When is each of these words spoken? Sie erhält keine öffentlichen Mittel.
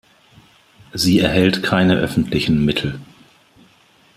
Sie 0.93 1.19
erhält 1.19 1.61
keine 1.61 1.95
öffentlichen 1.97 2.65
Mittel. 2.65 2.99